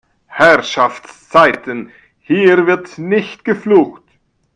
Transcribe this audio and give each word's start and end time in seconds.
Herrschaftszeiten, 0.25 1.91
hier 2.21 2.65
wird 2.65 2.97
nicht 2.97 3.45
geflucht! 3.45 4.01